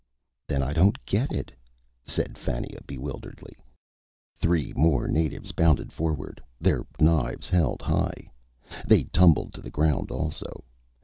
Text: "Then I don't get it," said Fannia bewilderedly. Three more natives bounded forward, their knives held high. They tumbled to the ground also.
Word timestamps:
"Then 0.47 0.63
I 0.63 0.73
don't 0.73 0.97
get 1.05 1.31
it," 1.31 1.51
said 2.07 2.35
Fannia 2.35 2.79
bewilderedly. 2.87 3.55
Three 4.35 4.73
more 4.75 5.07
natives 5.07 5.51
bounded 5.51 5.93
forward, 5.93 6.41
their 6.59 6.87
knives 6.99 7.49
held 7.49 7.83
high. 7.83 8.31
They 8.87 9.03
tumbled 9.03 9.53
to 9.53 9.61
the 9.61 9.69
ground 9.69 10.09
also. 10.09 10.63